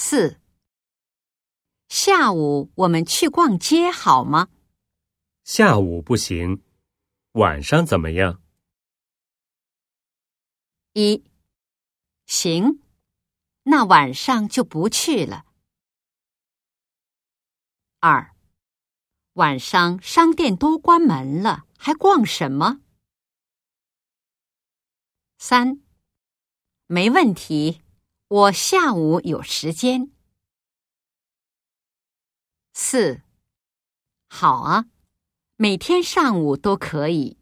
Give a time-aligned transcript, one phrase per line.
[0.00, 0.40] 四，
[1.88, 4.48] 下午我们去逛街好吗？
[5.42, 6.62] 下午不行，
[7.32, 8.40] 晚上怎么样？
[10.92, 11.24] 一，
[12.26, 12.80] 行，
[13.64, 15.44] 那晚上就不去了。
[17.98, 18.36] 二，
[19.32, 22.80] 晚上商店都关门了，还逛什么？
[25.38, 25.82] 三，
[26.86, 27.82] 没问题，
[28.28, 30.10] 我下午有时间。
[32.74, 33.22] 四，
[34.28, 34.84] 好啊，
[35.56, 37.38] 每天上午都可以。